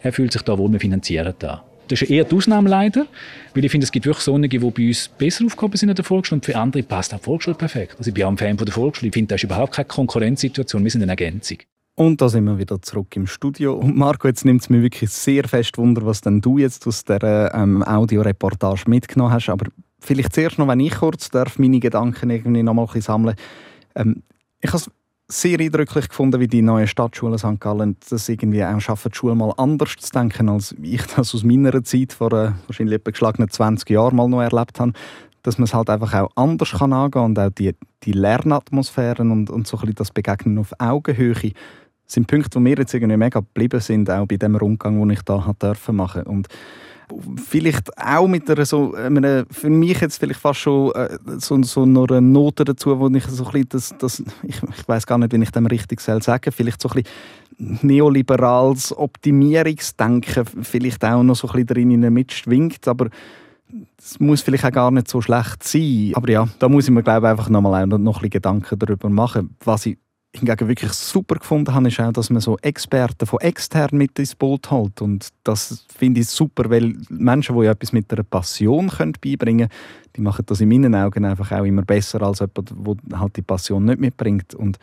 [0.00, 1.60] er fühlt sich da wohl, wir finanzieren das.
[1.88, 3.06] Das ist eher die Ausnahme leider,
[3.54, 6.04] weil ich finde, es gibt wirklich solche, die bei uns besser aufgehoben sind in der
[6.04, 7.96] Volksschule und für andere passt auch die Volksschule perfekt.
[7.98, 9.08] Also ich bin auch ein Fan von der Volksschule.
[9.08, 10.82] Ich finde, das ist überhaupt keine Konkurrenzsituation.
[10.84, 11.58] Wir sind eine Ergänzung.
[11.94, 13.74] Und da sind wir wieder zurück im Studio.
[13.74, 17.04] Und Marco, jetzt nimmt es mir wirklich sehr fest Wunder, was denn du jetzt aus
[17.04, 19.50] dieser ähm, Audioreportage mitgenommen hast.
[19.50, 19.66] Aber
[20.00, 23.36] vielleicht zuerst noch, wenn ich kurz darf, meine Gedanken irgendwie noch mal ein bisschen sammeln.
[23.94, 24.22] Ähm,
[24.60, 24.84] ich habe
[25.32, 27.58] sehr eindrücklich gefunden, wie die neue Stadtschule St.
[27.58, 31.42] Gallen das irgendwie auch schaffen, die Schule mal anders zu denken, als ich das aus
[31.42, 34.92] meiner Zeit vor äh, wahrscheinlich etwa geschlagenen 20 Jahren mal noch erlebt habe.
[35.42, 39.50] Dass man es halt einfach auch anders kann angehen und auch die, die Lernatmosphären und,
[39.50, 41.52] und so ein bisschen das Begegnen auf Augenhöhe
[42.06, 45.22] sind Punkte, die mir jetzt irgendwie mega geblieben sind, auch bei dem Rundgang, den ich
[45.22, 45.92] da machen durfte
[47.36, 51.82] vielleicht auch mit einer so, einer, für mich jetzt vielleicht fast schon äh, so, so
[51.82, 55.32] eine Note dazu, wo ich so ein bisschen das, das ich, ich weiß gar nicht,
[55.32, 61.36] wie ich dem richtig soll sagen, vielleicht so ein bisschen neoliberales Optimierungsdenken vielleicht auch noch
[61.36, 63.08] so ein bisschen drin mitschwingt, aber
[63.98, 66.12] es muss vielleicht auch gar nicht so schlecht sein.
[66.14, 69.08] Aber ja, da muss ich mir glaube ich einfach nochmal noch ein bisschen Gedanken darüber
[69.08, 69.98] machen, was ich
[70.34, 74.34] hingegen wirklich super gefunden habe, ist auch, dass man so Experten von extern mit ins
[74.34, 75.02] Boot holt.
[75.02, 79.80] Und das finde ich super, weil Menschen, die etwas mit einer Passion können beibringen können,
[80.16, 83.42] die machen das in meinen Augen einfach auch immer besser als jemand, der halt die
[83.42, 84.54] Passion nicht mitbringt.
[84.54, 84.78] Und,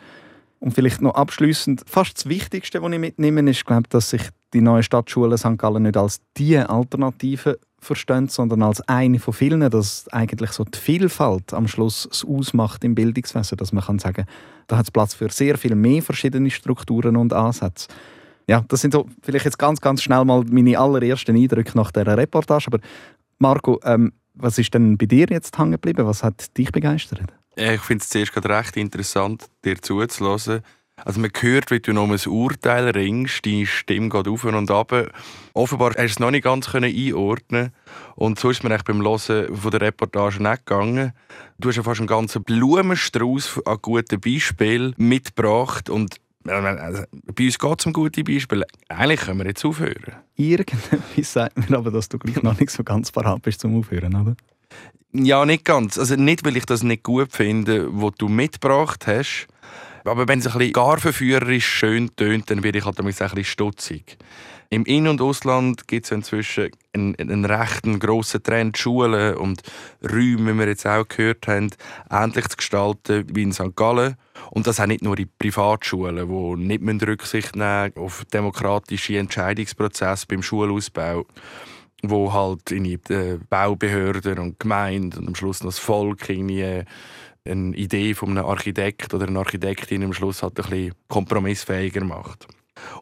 [0.60, 4.60] und vielleicht noch abschließend, fast das Wichtigste, was ich mitnehme, ist, glaube dass sich die
[4.60, 5.58] neue Stadtschule St.
[5.58, 10.78] Gallen nicht als die Alternative verstehen, sondern als eine von vielen, dass eigentlich so die
[10.78, 14.26] Vielfalt am Schluss es ausmacht im Bildungswesen, dass man kann sagen,
[14.66, 17.88] da hat es Platz für sehr viel mehr verschiedene Strukturen und Ansätze.
[18.46, 22.18] Ja, das sind so vielleicht jetzt ganz, ganz schnell mal meine allerersten Eindrücke nach dieser
[22.18, 22.66] Reportage.
[22.66, 22.80] Aber
[23.38, 26.06] Marco, ähm, was ist denn bei dir jetzt hängen geblieben?
[26.06, 27.32] Was hat dich begeistert?
[27.56, 30.62] Ich finde es zuerst gerade recht interessant, dir zuzuhören
[31.04, 34.70] also man hört, wie du noch um ein Urteil ringst, deine Stimme geht auf und
[34.70, 35.12] ab.
[35.54, 37.72] Offenbar hast du es noch nicht ganz einordnen
[38.16, 41.12] und so ist mir beim Hören der Reportage nicht gegangen.
[41.58, 47.58] Du hast ja fast einen ganzen Blumenstrauß an guten Beispielen mitgebracht und also, bei uns
[47.58, 48.66] geht es um gute Beispiele.
[48.88, 50.14] Eigentlich können wir jetzt aufhören.
[50.36, 54.14] Irgendetwas sagt mir aber, dass du gleich noch nicht so ganz parat bist zum Aufhören,
[54.14, 54.36] oder?
[55.12, 55.98] Ja, nicht ganz.
[55.98, 59.48] Also nicht, weil ich das nicht gut finde, was du mitgebracht hast,
[60.04, 63.44] aber wenn es ein bisschen gar verführerisch schön tönt, dann werde ich halt ein bisschen
[63.44, 64.18] stutzig.
[64.72, 69.62] Im In- und Ausland gibt es inzwischen einen, einen recht grossen Trend, Schulen und
[70.00, 71.70] Räume, wie wir jetzt auch gehört haben,
[72.08, 73.74] ähnlich zu gestalten wie in St.
[73.74, 74.14] Gallen.
[74.52, 80.42] Und das auch nicht nur in Privatschulen, die nicht Rücksicht nehmen auf demokratische Entscheidungsprozesse beim
[80.42, 81.26] Schulausbau
[82.02, 82.98] wo halt in die
[83.48, 86.84] Baubehörden und Gemeinden und am Schluss noch das Volk irgendwie
[87.44, 92.46] eine Idee von einem Architekt oder einer Architektin am Schluss halt ein bisschen kompromissfähiger macht.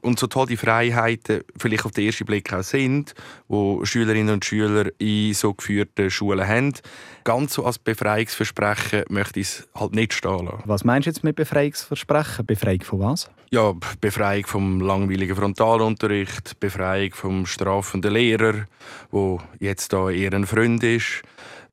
[0.01, 3.15] Und so toll die Freiheiten vielleicht auf den ersten Blick auch sind,
[3.49, 6.75] wo Schülerinnen und Schüler in so geführten Schulen haben,
[7.25, 10.63] ganz so als Befreiungsversprechen möchte ich es halt nicht stehen lassen.
[10.65, 12.47] Was meinst du jetzt mit Befreiungsversprechen?
[12.47, 13.31] Befreiung von was?
[13.51, 18.67] Ja, Befreiung vom langweiligen Frontalunterricht, Befreiung vom strafenden Lehrer,
[19.11, 21.23] wo jetzt da eher ein Freund ist,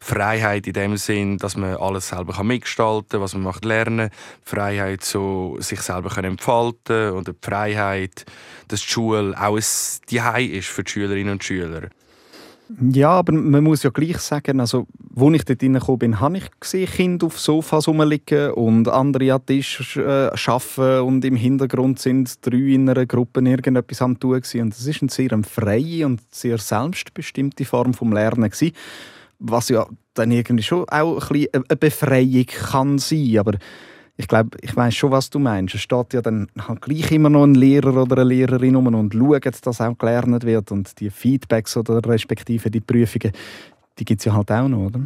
[0.06, 4.12] Freiheit in dem Sinn, dass man alles selber mitgestalten kann, was man macht, lernen.
[4.44, 8.24] Freiheit, so sich selber können entfalten und die Freiheit,
[8.68, 11.90] dass die Schule auch ein Zuhause ist für die Schülerinnen und Schüler.
[12.92, 16.46] Ja, aber man muss ja gleich sagen, also, wo ich dort reingekommen bin, habe ich
[16.60, 22.46] gesehen, Kinder auf Sofas rumliegen und andere an Tisch äh, arbeiten und im Hintergrund sind
[22.46, 24.36] drei in einer Gruppe irgendetwas am tun.
[24.36, 28.76] Und das ist eine sehr freie und sehr selbstbestimmte Form vom Lernen gewesen
[29.40, 33.38] was ja dann irgendwie schon auch ein bisschen eine Befreiung kann sein.
[33.38, 33.54] Aber
[34.18, 35.76] ich glaube, ich weiß schon, was du meinst.
[35.76, 39.14] Es steht ja dann halt gleich immer noch ein Lehrer oder eine Lehrerin um und
[39.14, 40.72] schaut, dass auch gelernt wird.
[40.72, 43.34] Und die Feedbacks oder respektive die Prüfungen,
[44.00, 45.02] die gibt es ja halt auch noch, oder?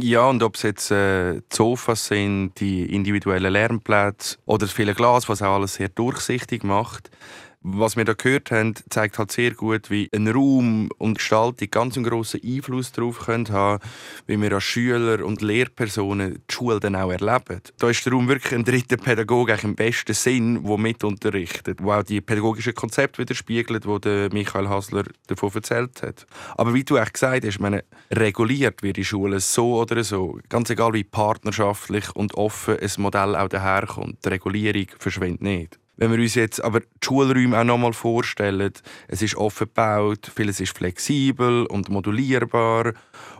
[0.00, 4.94] Ja, und ob es jetzt äh, die Sofas sind, die individuellen Lernplätze oder das viele
[4.94, 7.10] Glas, was auch alles sehr durchsichtig macht.
[7.68, 11.96] Was wir da gehört haben, zeigt halt sehr gut, wie ein Raum und Gestaltung ganz
[11.96, 13.82] einen grossen Einfluss darauf können haben,
[14.28, 17.60] wie wir als Schüler und Lehrpersonen die Schule dann auch erleben.
[17.80, 21.86] Da ist der Raum wirklich ein dritter Pädagoge im besten Sinn, der mit unterrichtet, der
[21.88, 26.24] auch die pädagogischen Konzepte widerspiegelt, die Michael Hasler davon erzählt hat.
[26.56, 30.70] Aber wie du auch gesagt hast, meine, reguliert wird die Schule so oder so, ganz
[30.70, 35.80] egal wie partnerschaftlich und offen ein Modell auch daherkommt, die Regulierung verschwindet nicht.
[35.96, 38.72] Wenn wir uns jetzt aber die Schulräume auch nochmal vorstellen,
[39.08, 42.92] es ist offen gebaut, vieles ist flexibel und modulierbar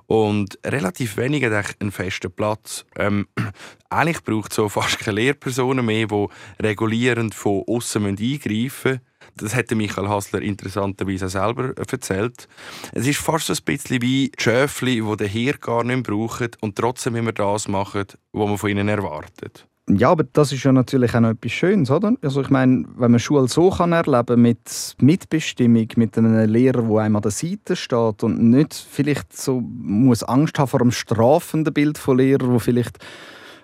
[0.07, 2.87] und relativ wenig hat einen festen Platz.
[2.97, 3.27] Ähm,
[3.91, 6.27] eigentlich braucht es so fast keine Lehrpersonen mehr, die
[6.61, 9.01] regulierend von außen eingreifen müssen.
[9.37, 12.49] Das hätte Michael Hassler interessanterweise auch selber erzählt.
[12.93, 16.49] Es ist fast so ein bisschen wie die Schöfli, die den Herd gar nicht brauchen
[16.61, 19.67] und trotzdem immer das machen, was man von ihnen erwartet.
[19.89, 22.15] Ja, aber das ist ja natürlich auch noch etwas Schönes, oder?
[22.21, 26.97] Also ich meine, wenn man Schule so kann erleben mit Mitbestimmung, mit einem Lehrer, der
[26.99, 31.73] einem an der Seite steht und nicht vielleicht so muss Angst haben vor einem strafenden
[31.73, 32.99] Bild von Lehrern, wo vielleicht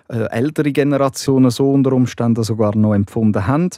[0.07, 3.69] äh, ältere Generationen so unter Umständen sogar noch empfunden haben.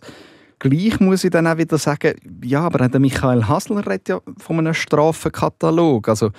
[0.60, 4.60] Gleich muss ich dann auch wieder sagen, ja, aber der Michael Hasler redet ja von
[4.60, 6.10] einem Strafenkatalog.
[6.10, 6.30] Also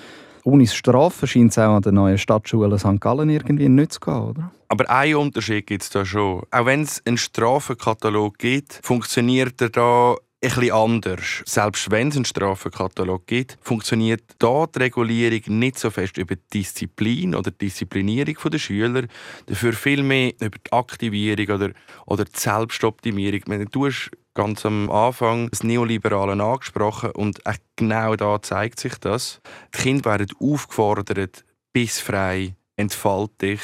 [0.46, 3.00] ohne Strafen scheint es auch an der neuen Stadtschule St.
[3.00, 4.52] Gallen irgendwie nicht zu gehen, oder?
[4.68, 6.42] Aber einen Unterschied gibt es da schon.
[6.50, 10.14] Auch wenn es einen Strafenkatalog gibt, funktioniert er da
[10.54, 11.42] bisschen anders.
[11.44, 16.42] Selbst wenn es einen Strafenkatalog gibt, funktioniert da die Regulierung nicht so fest über die
[16.52, 19.04] Disziplin oder die Disziplinierung der Schüler,
[19.46, 21.70] dafür viel mehr über die Aktivierung oder,
[22.06, 23.68] oder die Selbstoptimierung.
[23.70, 27.40] Du hast ganz am Anfang das Neoliberale angesprochen und
[27.76, 29.40] genau da zeigt sich das.
[29.74, 33.60] Die Kinder werden aufgefordert, bis frei, entfalt dich,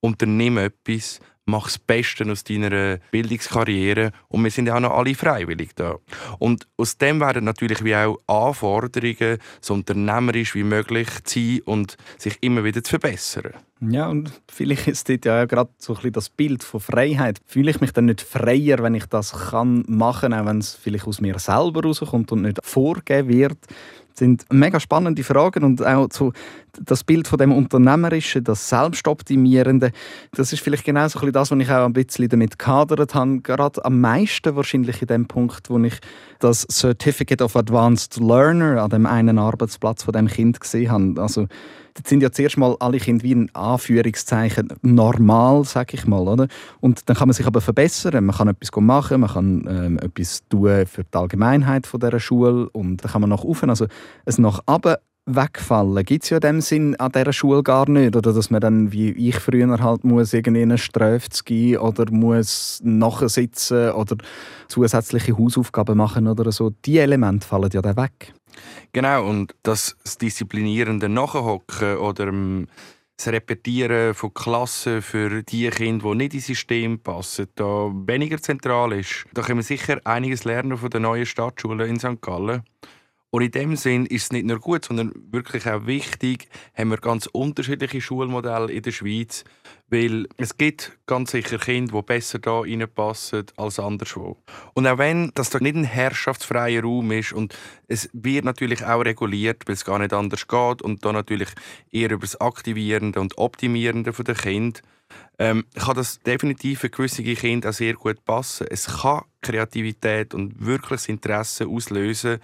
[0.00, 5.14] unternimm etwas, mach das Beste aus deiner Bildungskarriere und wir sind ja auch noch alle
[5.14, 5.96] freiwillig da.
[6.38, 11.96] Und aus dem werden natürlich wie auch Anforderungen, so unternehmerisch wie möglich zu sein und
[12.18, 13.52] sich immer wieder zu verbessern.
[13.90, 17.40] Ja, und vielleicht ist dort ja gerade so ein bisschen das Bild von Freiheit.
[17.46, 21.06] Fühle ich mich dann nicht freier, wenn ich das kann machen, auch wenn es vielleicht
[21.06, 23.58] aus mir selber rauskommt und nicht vorgegeben wird?
[24.10, 26.32] Das sind mega spannende Fragen und auch so
[26.84, 29.90] das Bild von dem Unternehmerischen, das Selbstoptimierende,
[30.32, 33.14] das ist vielleicht genau so ein bisschen das, was ich auch ein bisschen damit gehadert
[33.14, 33.40] habe.
[33.40, 35.98] Gerade am meisten wahrscheinlich in dem Punkt, wo ich
[36.38, 41.20] das Certificate of Advanced Learner an dem einen Arbeitsplatz von dem Kind gesehen habe.
[41.20, 41.48] Also
[41.94, 46.26] Dort sind ja zuerst mal alle Kinder wie ein Anführungszeichen normal, sag ich mal.
[46.26, 46.48] Oder?
[46.80, 48.24] Und dann kann man sich aber verbessern.
[48.24, 52.68] Man kann etwas machen, man kann ähm, etwas tun für die Allgemeinheit von dieser Schule
[52.70, 53.70] und dann kann man nach oben.
[53.70, 53.86] Also
[54.24, 54.96] es nach oben
[55.26, 58.16] wegfallen gibt es ja in dem Sinn an dieser Schule gar nicht.
[58.16, 60.76] Oder dass man dann, wie ich früher halt muss, irgendwie eine
[61.44, 64.16] gehen oder muss nachsitzen oder
[64.68, 66.70] zusätzliche Hausaufgaben machen oder so.
[66.84, 68.34] Die Elemente fallen ja dann weg.
[68.92, 72.66] Genau, und das, disziplinierende Nachhocken oder ähm,
[73.16, 78.92] das Repetieren von Klassen für die Kinder, die nicht ins System passen, da weniger zentral
[78.92, 79.24] ist.
[79.32, 82.20] Da können wir sicher einiges lernen von der neuen Stadtschule in St.
[82.20, 82.62] Gallen.
[83.34, 86.98] Und in dem Sinn ist es nicht nur gut, sondern wirklich auch wichtig, haben wir
[86.98, 89.44] ganz unterschiedliche Schulmodelle in der Schweiz,
[89.88, 94.36] weil es gibt ganz sicher Kinder, die besser da reinpassen als anderswo.
[94.74, 97.56] Und auch wenn das da nicht ein herrschaftsfreier Raum ist und
[97.88, 101.48] es wird natürlich auch reguliert, weil es gar nicht anders geht und da natürlich
[101.90, 104.82] eher über das Aktivierende und Optimierende der Kinder
[105.38, 108.66] ähm, kann das definitiv für gewisse Kinder auch sehr gut passen.
[108.70, 112.38] Es kann Kreativität und wirkliches Interesse auslösen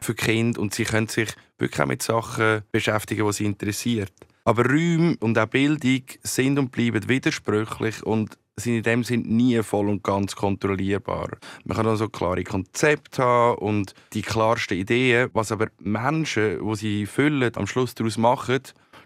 [0.00, 4.12] für Kinder und sie können sich wirklich auch mit Sachen beschäftigen, die sie interessiert.
[4.44, 9.62] Aber Räume und auch Bildung sind und bleiben widersprüchlich und sind in dem Sinne nie
[9.62, 11.30] voll und ganz kontrollierbar.
[11.64, 17.06] Man kann also klare Konzepte haben und die klarsten Ideen, was aber Menschen, die sie
[17.06, 18.60] füllen, am Schluss daraus machen,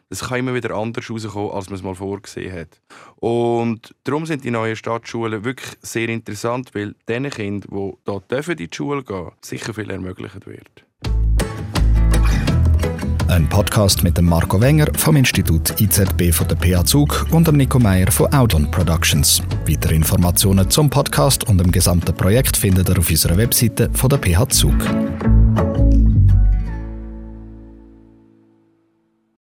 [0.08, 2.80] es kann immer wieder anders rauskommen, als man es mal vorgesehen hat.
[3.16, 8.56] Und darum sind die neuen Stadtschulen wirklich sehr interessant, weil diesen Kindern, die hier in
[8.56, 10.84] die Schule gehen sicher viel ermöglicht wird.
[13.28, 17.56] Ein Podcast mit dem Marco Wenger vom Institut IZB von der PH Zug und dem
[17.56, 19.42] Nico Meyer von Audon Productions.
[19.66, 24.18] Weitere Informationen zum Podcast und dem gesamten Projekt findet ihr auf unserer Webseite von der
[24.18, 25.35] PH Zug.